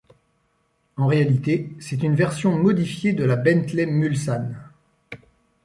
[0.97, 4.57] En réalité, c'est une version modifiée de la Bentley Mulsanne.